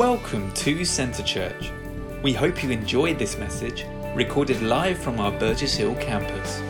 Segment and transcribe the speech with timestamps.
[0.00, 1.70] Welcome to Centre Church.
[2.22, 3.84] We hope you enjoyed this message,
[4.14, 6.62] recorded live from our Burgess Hill campus.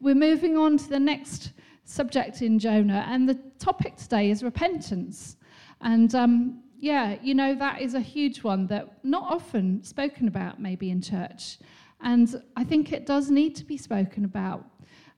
[0.00, 1.50] We're moving on to the next
[1.82, 5.34] subject in Jonah, and the topic today is repentance.
[5.80, 10.62] And um, yeah, you know, that is a huge one that not often spoken about,
[10.62, 11.58] maybe in church.
[12.00, 14.64] And I think it does need to be spoken about.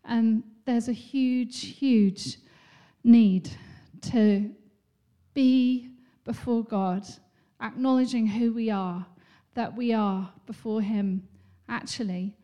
[0.07, 2.39] And there's a huge, huge
[3.05, 3.51] need
[4.03, 4.51] to
[5.35, 5.91] be
[6.25, 7.07] before God,
[7.61, 9.07] acknowledging who we are,
[9.55, 11.29] that we are before Him.
[11.69, 12.37] Actually,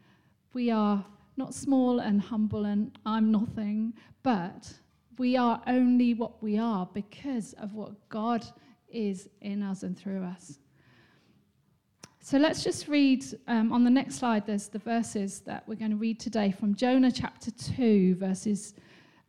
[0.52, 1.04] we are
[1.36, 4.72] not small and humble and I'm nothing, but
[5.18, 8.44] we are only what we are because of what God
[8.88, 10.58] is in us and through us.
[12.20, 14.46] So let's just read um, on the next slide.
[14.46, 18.74] There's the verses that we're going to read today from Jonah chapter 2, verses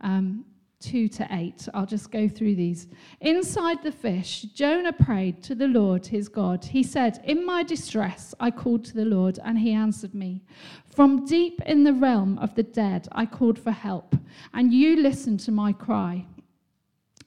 [0.01, 0.43] um,
[0.79, 1.67] 2 to 8.
[1.73, 2.87] I'll just go through these.
[3.19, 6.63] Inside the fish, Jonah prayed to the Lord his God.
[6.63, 10.41] He said, In my distress, I called to the Lord, and he answered me.
[10.85, 14.15] From deep in the realm of the dead, I called for help,
[14.53, 16.25] and you listened to my cry.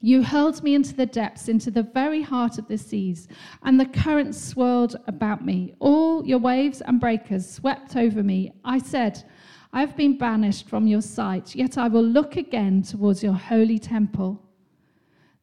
[0.05, 3.28] You hurled me into the depths, into the very heart of the seas,
[3.62, 5.75] and the currents swirled about me.
[5.78, 8.53] All your waves and breakers swept over me.
[8.64, 9.22] I said,
[9.73, 13.78] I have been banished from your sight, yet I will look again towards your holy
[13.78, 14.42] temple.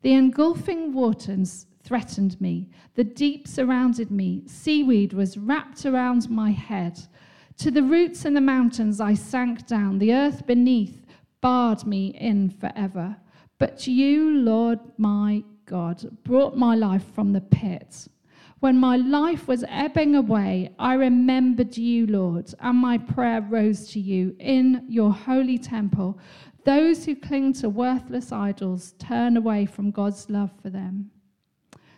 [0.02, 7.00] The engulfing waters threatened me, the deep surrounded me, seaweed was wrapped around my head.
[7.58, 11.06] To the roots and the mountains I sank down, the earth beneath
[11.42, 13.18] barred me in forever.
[13.58, 18.08] But you, Lord my God, brought my life from the pit.
[18.60, 24.02] When my life was ebbing away, I remembered you, Lord, and my prayer rose to
[24.02, 26.20] you in your holy temple.
[26.66, 31.10] Those who cling to worthless idols turn away from God's love for them.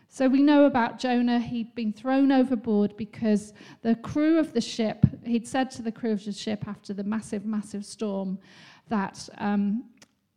[0.07, 1.39] So we know about Jonah.
[1.39, 6.11] He'd been thrown overboard because the crew of the ship, he'd said to the crew
[6.11, 8.37] of the ship after the massive, massive storm
[8.87, 9.85] that um,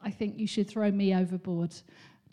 [0.00, 1.74] I think you should throw me overboard.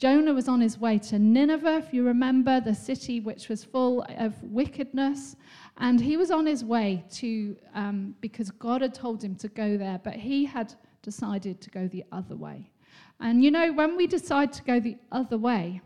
[0.02, 4.04] Jonah was on his way to Nineveh, if you remember, the city which was full
[4.18, 5.36] of wickedness.
[5.78, 9.78] And he was on his way to, um, because God had told him to go
[9.78, 10.74] there, but he had
[11.04, 12.72] decided to go the other way.
[13.20, 15.82] And you know, when we decide to go the other way,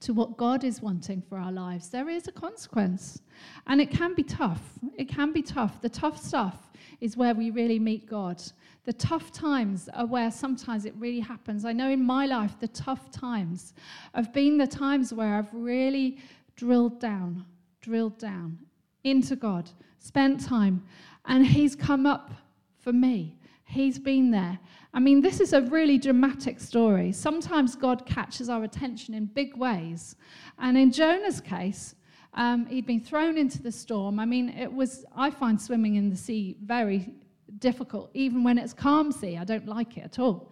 [0.00, 3.20] to what God is wanting for our lives, there is a consequence.
[3.66, 4.62] And it can be tough.
[4.96, 5.80] It can be tough.
[5.80, 6.68] The tough stuff
[7.00, 8.42] is where we really meet God.
[8.84, 11.64] The tough times are where sometimes it really happens.
[11.64, 13.74] I know in my life, the tough times
[14.14, 16.18] have been the times where I've really
[16.56, 17.44] drilled down,
[17.80, 18.58] drilled down
[19.04, 20.82] into God, spent time,
[21.26, 22.32] and He's come up
[22.80, 23.36] for me.
[23.68, 24.58] He's been there.
[24.94, 27.12] I mean, this is a really dramatic story.
[27.12, 30.16] Sometimes God catches our attention in big ways.
[30.58, 31.94] And in Jonah's case,
[32.32, 34.18] um, he'd been thrown into the storm.
[34.18, 37.12] I mean, it was, I find swimming in the sea very
[37.58, 39.36] difficult, even when it's calm sea.
[39.36, 40.50] I don't like it at all.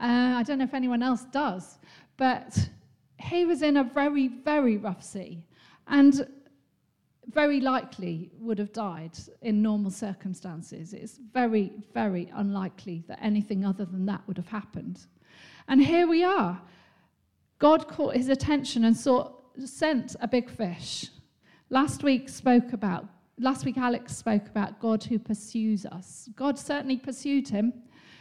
[0.00, 1.78] Uh, I don't know if anyone else does.
[2.16, 2.70] But
[3.20, 5.44] he was in a very, very rough sea.
[5.86, 6.26] And
[7.28, 10.92] very likely would have died in normal circumstances.
[10.92, 15.06] It's very, very unlikely that anything other than that would have happened.
[15.68, 16.60] And here we are.
[17.58, 19.32] God caught his attention and saw,
[19.64, 21.10] sent a big fish.
[21.70, 23.06] Last week spoke about
[23.38, 26.28] last week Alex spoke about God who pursues us.
[26.36, 27.72] God certainly pursued him.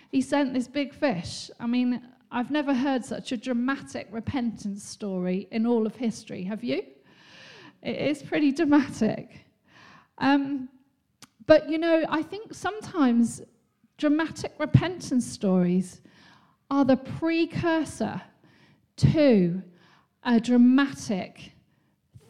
[0.09, 1.49] He sent this big fish.
[1.59, 6.43] I mean, I've never heard such a dramatic repentance story in all of history.
[6.43, 6.83] Have you?
[7.83, 9.45] It is pretty dramatic.
[10.17, 10.69] Um,
[11.45, 13.41] but you know, I think sometimes
[13.97, 16.01] dramatic repentance stories
[16.71, 18.21] are the precursor
[18.95, 19.61] to
[20.23, 21.51] a dramatic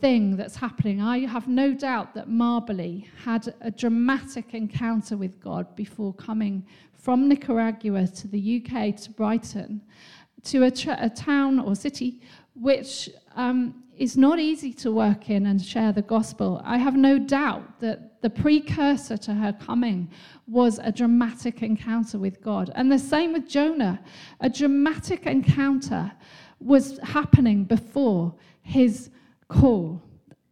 [0.02, 1.02] thing that's happening.
[1.02, 7.30] I have no doubt that Marbley had a dramatic encounter with God before coming from
[7.30, 9.82] Nicaragua to the UK to Brighton,
[10.46, 12.22] to a, a town or city
[12.56, 16.62] which um, is not easy to work in and share the gospel.
[16.64, 20.10] I have no doubt that the precursor to her coming
[20.48, 22.72] was a dramatic encounter with God.
[22.76, 24.00] And the same with Jonah.
[24.40, 26.12] A dramatic encounter
[26.60, 29.10] was happening before his
[29.50, 30.02] call.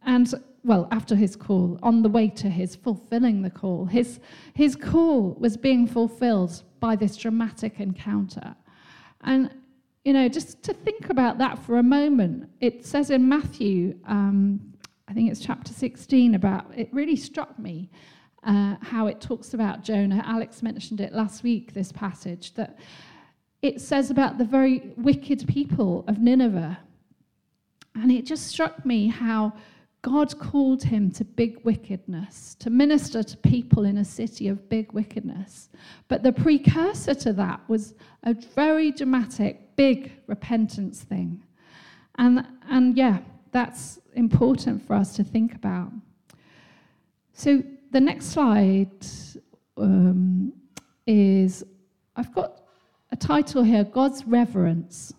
[0.04, 0.32] And
[0.64, 4.20] well, after his call, on the way to his fulfilling the call, his,
[4.54, 8.54] his call was being fulfilled by this dramatic encounter.
[9.22, 9.50] And
[10.04, 14.60] you know, just to think about that for a moment, it says in Matthew, um,
[15.08, 17.90] I think it's chapter 16, about it really struck me
[18.44, 20.22] uh, how it talks about Jonah.
[20.26, 22.78] Alex mentioned it last week, this passage, that
[23.60, 26.78] it says about the very wicked people of Nineveh.
[27.94, 29.52] And it just struck me how
[30.02, 34.92] God called him to big wickedness, to minister to people in a city of big
[34.92, 35.68] wickedness.
[36.08, 37.94] But the precursor to that was
[38.24, 41.44] a very dramatic, big repentance thing.
[42.18, 43.18] And, and yeah,
[43.52, 45.92] that's important for us to think about.
[47.32, 47.62] So
[47.92, 49.06] the next slide
[49.76, 50.52] um,
[51.06, 51.64] is
[52.16, 52.62] I've got
[53.12, 55.12] a title here God's Reverence,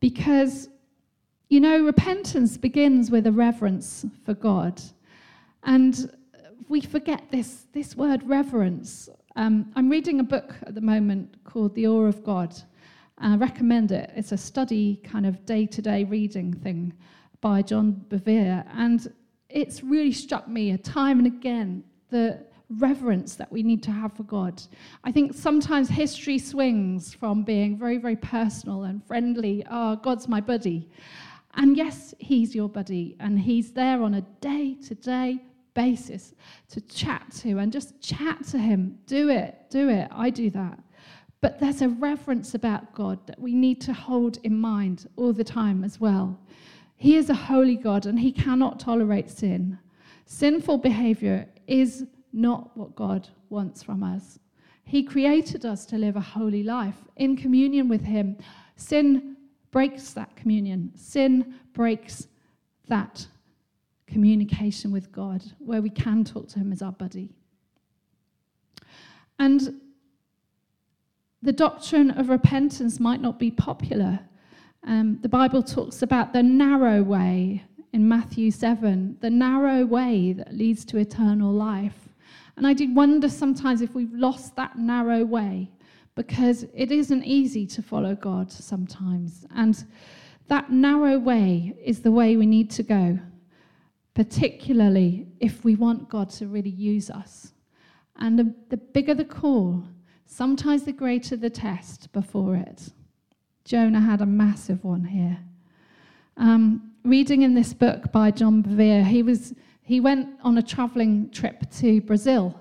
[0.00, 0.68] because
[1.48, 4.80] you know, repentance begins with a reverence for God.
[5.62, 6.10] And
[6.68, 9.08] we forget this, this word reverence.
[9.36, 12.54] Um, I'm reading a book at the moment called The Awe of God.
[13.16, 14.10] I recommend it.
[14.14, 16.92] It's a study, kind of day to day reading thing
[17.40, 18.64] by John Bevere.
[18.74, 19.10] And
[19.48, 22.44] it's really struck me time and again the
[22.76, 24.62] reverence that we need to have for God.
[25.02, 29.64] I think sometimes history swings from being very, very personal and friendly.
[29.70, 30.90] Oh, God's my buddy.
[31.58, 35.42] And yes, he's your buddy, and he's there on a day to day
[35.74, 36.34] basis
[36.68, 38.98] to chat to and just chat to him.
[39.06, 40.08] Do it, do it.
[40.10, 40.78] I do that.
[41.40, 45.44] But there's a reverence about God that we need to hold in mind all the
[45.44, 46.38] time as well.
[46.96, 49.78] He is a holy God and he cannot tolerate sin.
[50.26, 54.40] Sinful behavior is not what God wants from us.
[54.84, 58.36] He created us to live a holy life in communion with him.
[58.74, 59.36] Sin
[59.70, 60.92] breaks that communion.
[60.96, 62.26] Sin breaks
[62.88, 63.26] that
[64.06, 67.30] communication with God where we can talk to Him as our buddy.
[69.38, 69.80] And
[71.42, 74.20] the doctrine of repentance might not be popular.
[74.84, 80.54] Um, the Bible talks about the narrow way in Matthew 7, the narrow way that
[80.54, 82.08] leads to eternal life.
[82.56, 85.70] And I do wonder sometimes if we've lost that narrow way
[86.18, 89.46] because it isn't easy to follow God sometimes.
[89.54, 89.84] And
[90.48, 93.20] that narrow way is the way we need to go,
[94.14, 97.52] particularly if we want God to really use us.
[98.16, 99.84] And the, the bigger the call,
[100.26, 102.90] sometimes the greater the test before it.
[103.64, 105.38] Jonah had a massive one here.
[106.36, 111.30] Um, reading in this book by John Bevere, he, was, he went on a traveling
[111.30, 112.60] trip to Brazil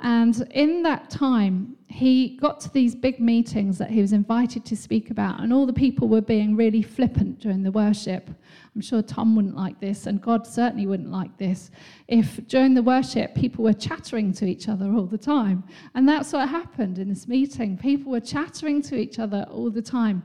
[0.00, 4.76] and in that time, he got to these big meetings that he was invited to
[4.76, 8.28] speak about, and all the people were being really flippant during the worship.
[8.74, 11.70] I'm sure Tom wouldn't like this, and God certainly wouldn't like this
[12.08, 15.62] if during the worship people were chattering to each other all the time.
[15.94, 17.78] And that's what happened in this meeting.
[17.78, 20.24] People were chattering to each other all the time.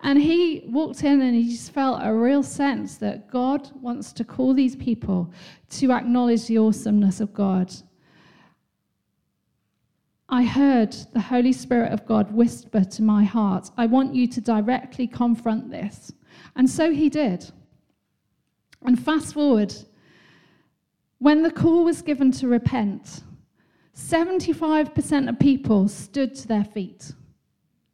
[0.00, 4.24] And he walked in and he just felt a real sense that God wants to
[4.24, 5.32] call these people
[5.70, 7.72] to acknowledge the awesomeness of God
[10.34, 14.40] I heard the Holy Spirit of God whisper to my heart, I want you to
[14.40, 16.10] directly confront this.
[16.56, 17.48] And so he did.
[18.82, 19.72] And fast forward,
[21.18, 23.22] when the call was given to repent,
[23.96, 27.12] 75% of people stood to their feet.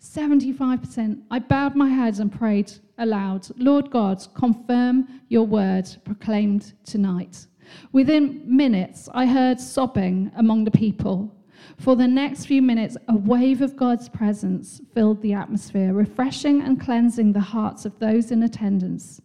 [0.03, 1.21] 75%.
[1.31, 7.47] I bowed my head and prayed aloud, Lord God, confirm your word proclaimed tonight.
[7.93, 11.37] Within minutes, I heard sobbing among the people.
[11.77, 16.81] For the next few minutes, a wave of God's presence filled the atmosphere, refreshing and
[16.81, 19.21] cleansing the hearts of those in attendance.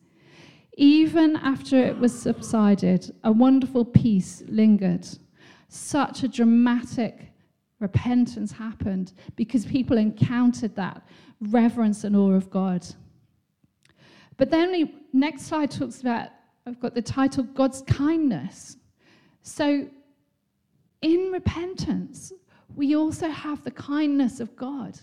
[0.78, 5.08] Even after it was subsided, a wonderful peace lingered.
[5.70, 7.32] Such a dramatic
[7.80, 11.02] repentance happened because people encountered that
[11.42, 12.86] reverence and awe of God.
[14.38, 16.30] But then the next slide talks about,
[16.66, 18.78] I've got the title God's kindness.
[19.44, 19.88] So
[21.06, 22.34] in repentance,
[22.76, 25.00] we also have the kindness of God.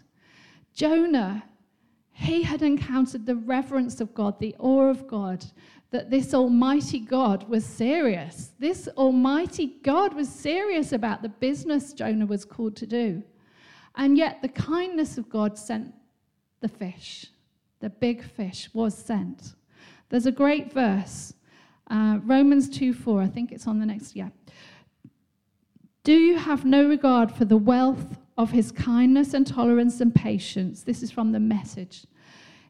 [0.74, 1.44] Jonah,
[2.10, 5.44] he had encountered the reverence of God, the awe of God,
[5.92, 8.50] that this Almighty God was serious.
[8.58, 13.22] This Almighty God was serious about the business Jonah was called to do.
[13.94, 15.94] And yet, the kindness of God sent
[16.60, 17.26] the fish.
[17.78, 19.54] The big fish was sent.
[20.08, 21.34] There's a great verse,
[21.88, 23.22] uh, Romans 2 4.
[23.22, 24.30] I think it's on the next, yeah.
[26.04, 30.82] Do you have no regard for the wealth of his kindness and tolerance and patience?
[30.82, 32.06] This is from the message.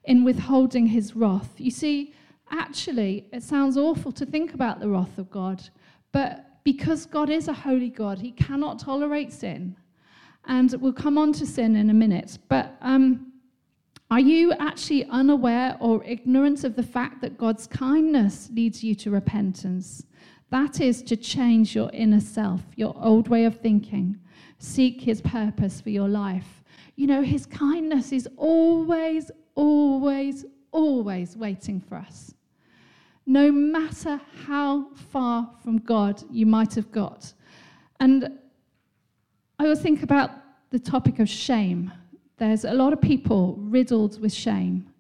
[0.04, 1.54] In withholding his wrath.
[1.56, 2.12] You see,
[2.50, 5.62] actually, it sounds awful to think about the wrath of God,
[6.12, 9.76] but because God is a holy God, he cannot tolerate sin.
[10.44, 12.38] And we'll come on to sin in a minute.
[12.48, 13.32] But um,
[14.10, 19.10] are you actually unaware or ignorant of the fact that God's kindness leads you to
[19.10, 20.04] repentance?
[20.52, 24.18] That is to change your inner self, your old way of thinking.
[24.59, 26.62] Seek his purpose for your life.
[26.94, 32.35] You know, his kindness is always, always, always waiting for us.
[33.25, 37.32] No matter how far from God you might have got.
[37.99, 38.38] And
[39.59, 40.32] I always think about
[40.68, 41.90] the topic of shame.
[42.37, 44.91] There's a lot of people riddled with shame.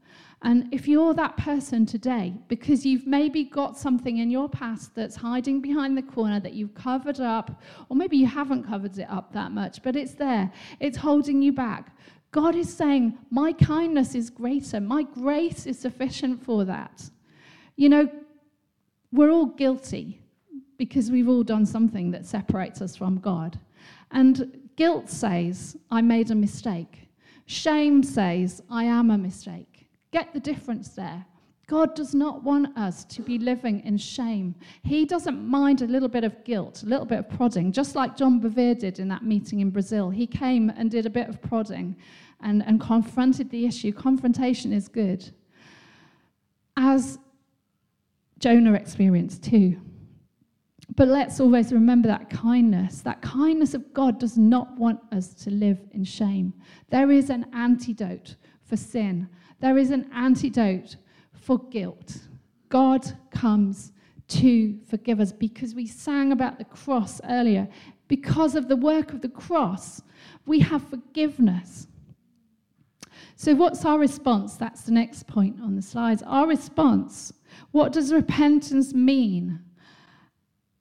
[0.44, 5.14] And if you're that person today, because you've maybe got something in your past that's
[5.14, 9.32] hiding behind the corner that you've covered up, or maybe you haven't covered it up
[9.32, 11.96] that much, but it's there, it's holding you back.
[12.32, 17.08] God is saying, My kindness is greater, my grace is sufficient for that.
[17.76, 18.10] You know,
[19.12, 20.20] we're all guilty
[20.76, 23.60] because we've all done something that separates us from God.
[24.10, 27.08] And guilt says, I made a mistake.
[27.46, 29.71] Shame says, I am a mistake.
[30.12, 31.24] Get the difference there.
[31.66, 34.54] God does not want us to be living in shame.
[34.82, 38.16] He doesn't mind a little bit of guilt, a little bit of prodding, just like
[38.16, 40.10] John Bevere did in that meeting in Brazil.
[40.10, 41.96] He came and did a bit of prodding
[42.40, 43.90] and, and confronted the issue.
[43.92, 45.30] Confrontation is good.
[46.76, 47.18] As
[48.38, 49.80] Jonah experienced too.
[50.94, 53.00] But let's always remember that kindness.
[53.00, 56.52] That kindness of God does not want us to live in shame.
[56.90, 58.34] There is an antidote
[58.66, 59.28] for sin.
[59.62, 60.96] There is an antidote
[61.32, 62.16] for guilt.
[62.68, 63.92] God comes
[64.26, 67.68] to forgive us because we sang about the cross earlier.
[68.08, 70.02] Because of the work of the cross,
[70.46, 71.86] we have forgiveness.
[73.36, 74.56] So, what's our response?
[74.56, 76.24] That's the next point on the slides.
[76.26, 77.32] Our response.
[77.70, 79.60] What does repentance mean?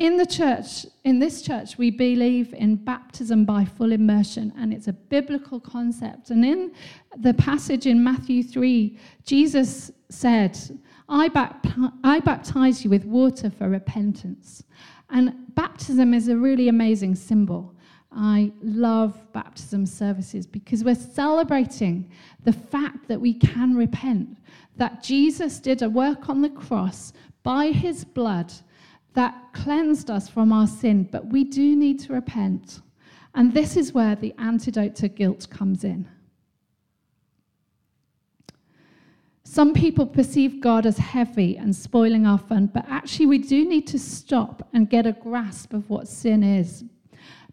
[0.01, 4.87] In the church, in this church, we believe in baptism by full immersion, and it's
[4.87, 6.31] a biblical concept.
[6.31, 6.71] And in
[7.19, 10.57] the passage in Matthew 3, Jesus said,
[11.07, 11.29] I,
[12.03, 14.63] I baptize you with water for repentance.
[15.11, 17.75] And baptism is a really amazing symbol.
[18.11, 22.09] I love baptism services because we're celebrating
[22.43, 24.39] the fact that we can repent,
[24.77, 28.51] that Jesus did a work on the cross by his blood
[29.13, 32.81] that cleansed us from our sin, but we do need to repent.
[33.35, 36.07] And this is where the antidote to guilt comes in.
[39.43, 43.85] Some people perceive God as heavy and spoiling our fun, but actually, we do need
[43.87, 46.85] to stop and get a grasp of what sin is.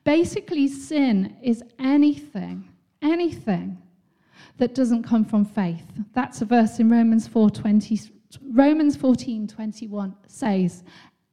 [0.04, 2.68] Basically, sin is anything,
[3.02, 3.78] anything
[4.58, 5.82] that doesn't come from faith.
[6.12, 8.00] That's a verse in Romans 4 20,
[8.52, 10.84] Romans 14 21 says,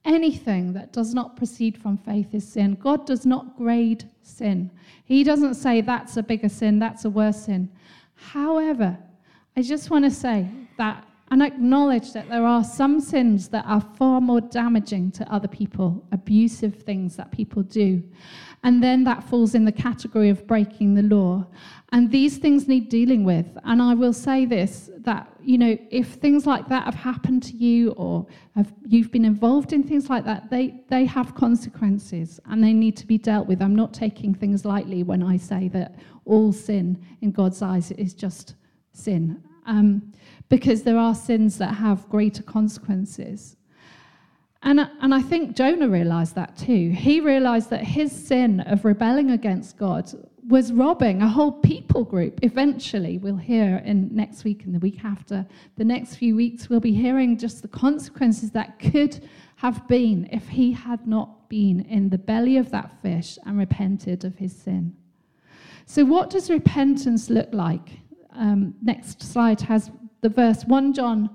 [0.06, 2.76] anything that does not proceed from faith is sin.
[2.76, 4.72] God does not grade sin.
[5.06, 7.70] He doesn't say that's a bigger sin, that's a worse sin.
[8.16, 8.98] However,
[9.58, 10.48] I just want to say
[10.78, 15.48] that and acknowledge that there are some sins that are far more damaging to other
[15.48, 18.04] people, abusive things that people do.
[18.64, 21.46] And then that falls in the category of breaking the law.
[21.92, 23.46] And these things need dealing with.
[23.64, 27.56] And I will say this that, you know, if things like that have happened to
[27.56, 32.64] you or have, you've been involved in things like that, they, they have consequences and
[32.64, 33.62] they need to be dealt with.
[33.62, 38.16] I'm not taking things lightly when I say that all sin in God's eyes is
[38.16, 38.56] just
[38.94, 39.44] sin.
[39.66, 40.14] Um,
[40.50, 43.56] because there are sins that have greater consequences.
[44.64, 46.90] And, and I think Jonah realized that too.
[46.90, 50.12] He realized that his sin of rebelling against God
[50.48, 52.40] was robbing a whole people group.
[52.44, 55.46] Eventually, we'll hear in next week and the week after,
[55.78, 60.48] the next few weeks, we'll be hearing just the consequences that could have been if
[60.48, 64.96] he had not been in the belly of that fish and repented of his sin.
[65.88, 68.00] So, what does repentance look like?
[68.38, 71.30] Um, next slide has the verse 1 John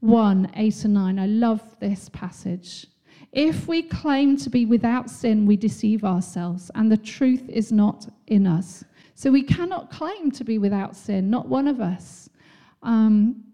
[0.00, 1.18] 1 8 and 9.
[1.18, 2.86] I love this passage.
[3.32, 8.08] If we claim to be without sin, we deceive ourselves, and the truth is not
[8.26, 8.84] in us.
[9.14, 12.30] So we cannot claim to be without sin, not one of us.
[12.82, 13.44] Um,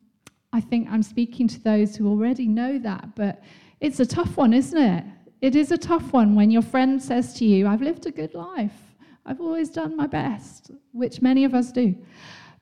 [0.53, 3.43] I think I'm speaking to those who already know that, but
[3.81, 5.05] it's a tough one, isn't it?
[5.41, 8.35] It is a tough one when your friend says to you, I've lived a good
[8.35, 8.95] life,
[9.27, 11.97] I've always done my best, which many of us do.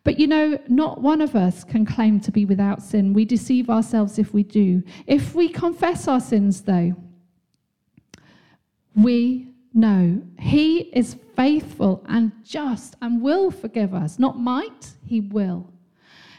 [0.05, 3.13] But you know, not one of us can claim to be without sin.
[3.13, 4.83] We deceive ourselves if we do.
[5.07, 6.97] If we confess our sins, though,
[8.97, 14.19] we know He is faithful and just and will forgive us.
[14.19, 15.73] Not might, He will.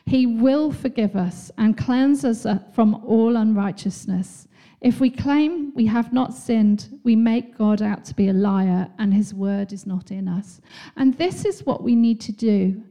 [0.06, 4.48] He will forgive us and cleanse us uh, from all unrighteousness.
[4.82, 8.90] If we claim we have not sinned, we make God out to be a liar
[9.00, 10.60] and his word is not in us.
[10.98, 12.84] And this is what we need to do.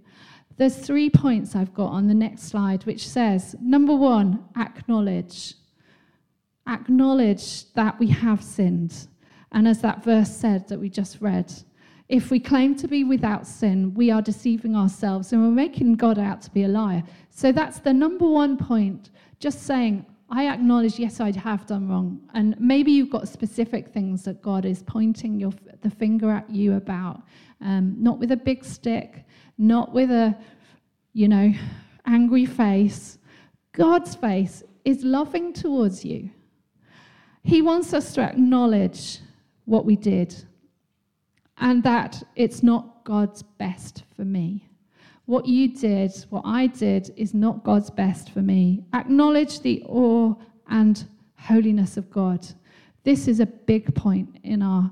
[0.56, 5.54] There's three points I've got on the next slide, which says number one, acknowledge.
[6.68, 9.09] Acknowledge that we have sinned.
[9.52, 11.52] And as that verse said that we just read,
[12.09, 16.18] If we claim to be without sin, we are deceiving ourselves and we're making God
[16.18, 17.02] out to be a liar.
[17.30, 19.11] So that's the number one point.
[19.40, 22.18] Just saying, I acknowledge, yes, I have done wrong.
[22.32, 26.76] And maybe you've got specific things that God is pointing your, the finger at you
[26.76, 27.20] about.
[27.60, 29.26] Um, not with a big stick,
[29.58, 30.34] not with a,
[31.12, 31.52] you know,
[32.06, 33.18] angry face.
[33.72, 36.30] God's face is loving towards you.
[37.42, 39.18] He wants us to acknowledge
[39.66, 40.34] what we did
[41.58, 44.66] and that it's not God's best for me.
[45.26, 48.85] What you did, what I did, is not God's best for me.
[48.93, 50.35] Acknowledge the awe
[50.69, 51.05] and
[51.38, 52.47] holiness of God.
[53.05, 54.91] This is a big point in our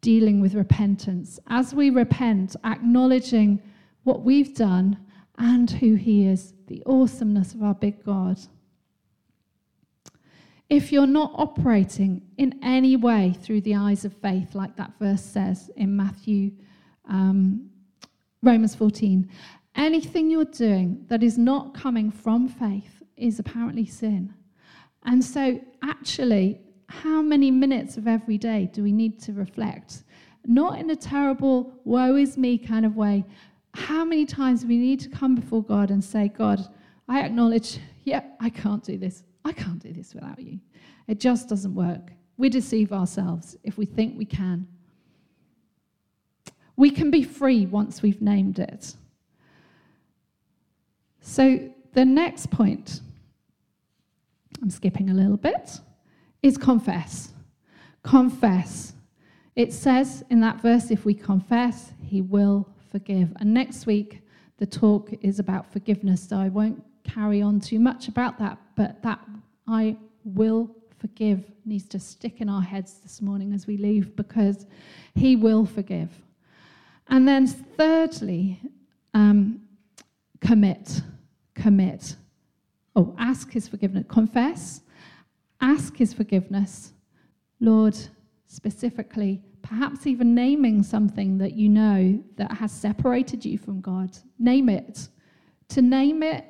[0.00, 1.38] dealing with repentance.
[1.48, 3.62] As we repent, acknowledging
[4.02, 4.98] what we've done
[5.38, 8.38] and who He is, the awesomeness of our big God.
[10.68, 15.22] If you're not operating in any way through the eyes of faith, like that verse
[15.22, 16.52] says in Matthew,
[17.08, 17.70] um,
[18.44, 19.30] Romans 14,
[19.74, 24.34] anything you're doing that is not coming from faith is apparently sin.
[25.04, 26.60] And so, actually,
[26.90, 30.04] how many minutes of every day do we need to reflect?
[30.44, 33.24] Not in a terrible, woe is me kind of way.
[33.72, 36.68] How many times we need to come before God and say, God,
[37.08, 39.24] I acknowledge, yeah, I can't do this.
[39.46, 40.60] I can't do this without you.
[41.08, 42.12] It just doesn't work.
[42.36, 44.68] We deceive ourselves if we think we can.
[46.76, 48.94] We can be free once we've named it.
[51.20, 53.00] So, the next point,
[54.60, 55.80] I'm skipping a little bit,
[56.42, 57.30] is confess.
[58.02, 58.92] Confess.
[59.56, 63.32] It says in that verse, if we confess, he will forgive.
[63.40, 64.20] And next week,
[64.58, 69.02] the talk is about forgiveness, so I won't carry on too much about that, but
[69.02, 69.20] that
[69.68, 74.66] I will forgive needs to stick in our heads this morning as we leave because
[75.14, 76.10] he will forgive.
[77.08, 78.60] And then, thirdly,
[79.12, 79.60] um,
[80.40, 81.02] commit.
[81.54, 82.16] Commit.
[82.96, 84.04] Oh, ask his forgiveness.
[84.08, 84.82] Confess.
[85.60, 86.92] Ask his forgiveness.
[87.60, 87.96] Lord,
[88.46, 94.16] specifically, perhaps even naming something that you know that has separated you from God.
[94.38, 95.08] Name it.
[95.70, 96.44] To name it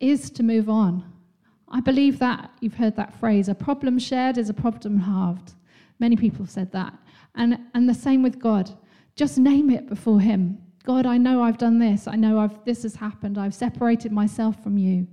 [0.00, 1.04] is to move on.
[1.68, 5.52] I believe that you've heard that phrase a problem shared is a problem halved.
[6.00, 6.94] Many people have said that.
[7.34, 8.70] And, and the same with God.
[9.16, 10.58] Just name it before Him.
[10.84, 12.08] God, I know I've done this.
[12.08, 13.38] I know I've, this has happened.
[13.38, 15.06] I've separated myself from you.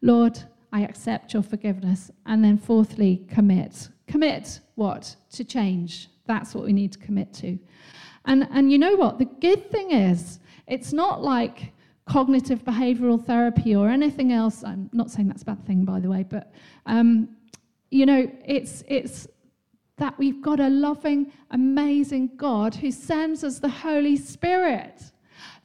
[0.00, 0.38] Lord,
[0.72, 2.10] I accept your forgiveness.
[2.26, 3.88] And then, fourthly, commit.
[4.06, 5.14] Commit what?
[5.32, 6.08] To change.
[6.26, 7.58] That's what we need to commit to.
[8.24, 9.18] And, and you know what?
[9.18, 11.72] The good thing is, it's not like
[12.06, 14.64] cognitive behavioral therapy or anything else.
[14.64, 16.52] I'm not saying that's a bad thing, by the way, but
[16.86, 17.28] um,
[17.90, 19.28] you know, it's it's
[19.98, 25.02] that we've got a loving, amazing God who sends us the Holy Spirit.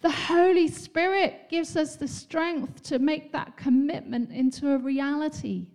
[0.01, 5.67] The Holy Spirit gives us the strength to make that commitment into a reality.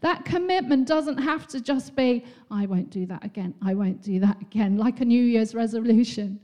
[0.00, 4.18] That commitment doesn't have to just be, I won't do that again, I won't do
[4.20, 6.40] that again, like a New Year's resolution.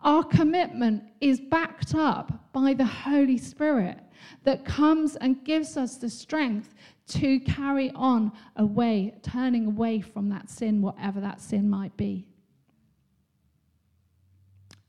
[0.00, 3.98] Our commitment is backed up by the Holy Spirit
[4.44, 6.74] that comes and gives us the strength
[7.08, 12.26] to carry on away, turning away from that sin, whatever that sin might be.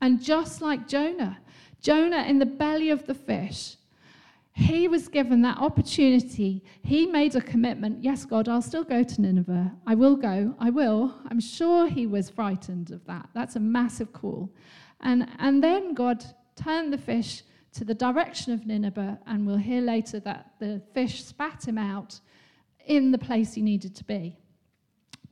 [0.00, 1.38] And just like Jonah,
[1.80, 3.76] Jonah in the belly of the fish,
[4.52, 6.62] he was given that opportunity.
[6.82, 8.04] He made a commitment.
[8.04, 9.72] Yes, God, I'll still go to Nineveh.
[9.84, 10.54] I will go.
[10.60, 11.14] I will.
[11.28, 13.28] I'm sure he was frightened of that.
[13.34, 14.50] That's a massive call.
[15.00, 17.42] And, and then God turned the fish
[17.74, 22.20] to the direction of Nineveh, and we'll hear later that the fish spat him out
[22.86, 24.38] in the place he needed to be.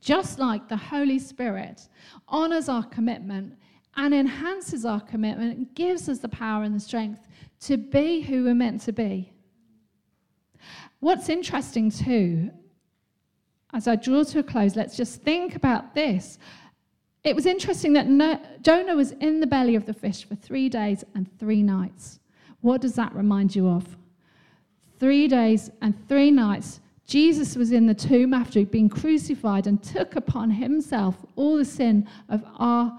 [0.00, 1.88] Just like the Holy Spirit
[2.26, 3.56] honors our commitment
[3.96, 7.28] and enhances our commitment and gives us the power and the strength
[7.60, 9.32] to be who we're meant to be.
[10.98, 12.50] What's interesting, too,
[13.72, 16.38] as I draw to a close, let's just think about this.
[17.22, 21.04] It was interesting that Jonah was in the belly of the fish for three days
[21.14, 22.18] and three nights.
[22.62, 23.96] What does that remind you of?
[24.98, 29.82] Three days and three nights, Jesus was in the tomb after he'd been crucified and
[29.82, 32.98] took upon himself all the sin of our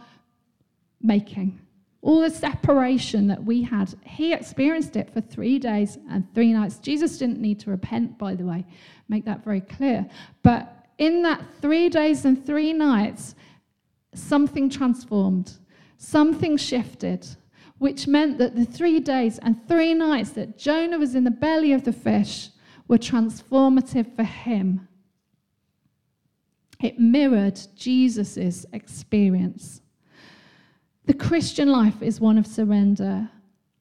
[1.02, 1.60] making,
[2.02, 3.94] all the separation that we had.
[4.06, 6.78] He experienced it for three days and three nights.
[6.78, 8.66] Jesus didn't need to repent, by the way,
[9.08, 10.06] make that very clear.
[10.44, 13.36] But in that three days and three nights,
[14.14, 15.54] something transformed,
[15.98, 17.26] something shifted,
[17.84, 21.74] which meant that the three days and three nights that Jonah was in the belly
[21.74, 22.50] of the fish
[22.88, 24.88] were transformative for him.
[26.82, 29.82] It mirrored Jesus' experience.
[31.08, 33.30] The Christian life is one of surrender.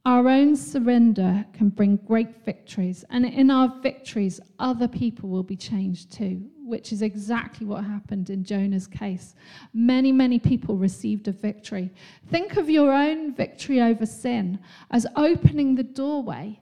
[0.04, 5.54] Our own surrender can bring great victories, and in our victories, other people will be
[5.54, 9.34] changed too, which is exactly what happened in Jonah's case.
[9.72, 11.90] Many, many people received a victory.
[12.30, 14.58] Think of your own victory over sin
[14.90, 16.58] as opening the doorway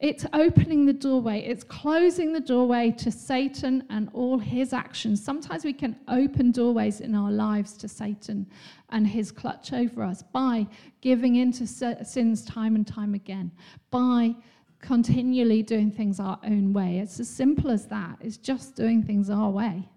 [0.00, 5.24] it's opening the doorway, it's closing the doorway to Satan and all his actions.
[5.24, 8.46] Sometimes we can open doorways in our lives to Satan
[8.90, 10.68] and his clutch over us by
[11.00, 13.50] giving into sins time and time again,
[13.90, 14.36] by
[14.80, 16.98] continually doing things our own way.
[16.98, 18.18] It's as simple as that.
[18.20, 19.88] It's just doing things our way.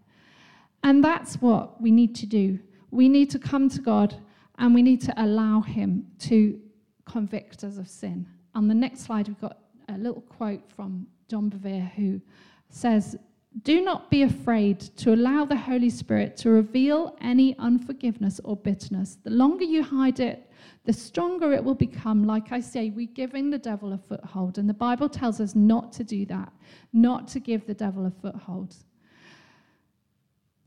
[0.83, 2.59] And that's what we need to do.
[2.89, 4.15] We need to come to God
[4.57, 6.59] and we need to allow Him to
[7.05, 8.27] convict us of sin.
[8.55, 12.21] On the next slide, we've got a little quote from John Bevere who
[12.69, 13.15] says,
[13.63, 19.17] Do not be afraid to allow the Holy Spirit to reveal any unforgiveness or bitterness.
[19.23, 20.50] The longer you hide it,
[20.85, 22.25] the stronger it will become.
[22.25, 25.91] Like I say, we're giving the devil a foothold, and the Bible tells us not
[25.93, 26.51] to do that,
[26.93, 28.75] not to give the devil a foothold.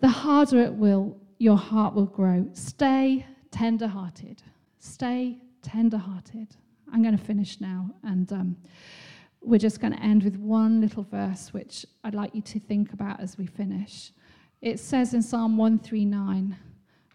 [0.01, 2.49] The harder it will, your heart will grow.
[2.53, 4.43] Stay tender hearted.
[4.79, 6.57] Stay tender hearted.
[6.93, 7.91] I'm going to finish now.
[8.03, 8.33] And.
[8.33, 8.57] Um,
[9.45, 12.93] we're just going to end with one little verse, which I'd like you to think
[12.93, 14.11] about as we finish.
[14.63, 16.57] It says in Psalm 139,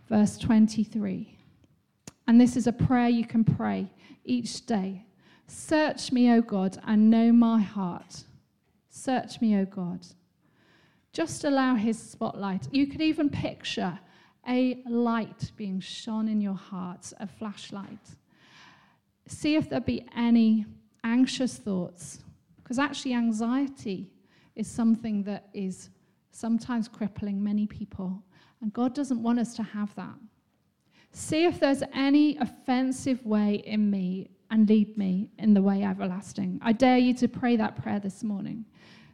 [0.08, 1.39] verse 23,
[2.30, 3.92] and this is a prayer you can pray
[4.24, 5.04] each day
[5.50, 8.24] Search me, O God, and know my heart.
[8.92, 10.06] Search me, O God.
[11.12, 12.68] Just allow his spotlight.
[12.72, 14.00] You could even picture
[14.48, 18.16] a light being shone in your heart, a flashlight.
[19.26, 20.68] See if there be any
[21.04, 22.20] anxious thoughts,
[22.58, 24.12] because actually, anxiety
[24.56, 25.90] is something that is
[26.30, 28.24] sometimes crippling many people,
[28.62, 30.16] and God doesn't want us to have that.
[31.12, 36.60] See if there's any offensive way in me and lead me in the way everlasting.
[36.62, 38.66] I dare you to pray that prayer this morning.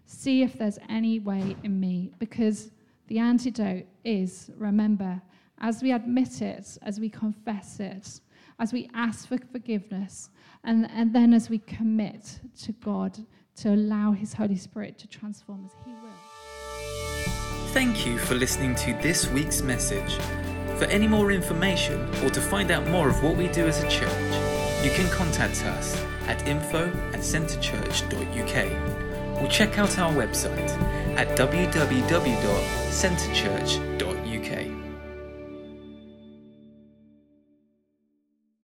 [0.06, 2.72] See if there's any way in me, because
[3.08, 5.22] the antidote is remember,
[5.60, 8.22] as we admit it, as we confess it,
[8.60, 10.30] as we ask for forgiveness,
[10.64, 13.18] and, and then as we commit to God
[13.58, 16.10] to allow His Holy Spirit to transform us, He will.
[17.74, 20.18] Thank you for listening to this week's message.
[20.78, 23.90] For any more information or to find out more of what we do as a
[23.90, 24.12] church,
[24.84, 25.96] you can contact us
[26.28, 30.70] at info at centrechurch.uk or check out our website
[31.16, 34.15] at www.centrechurch.uk.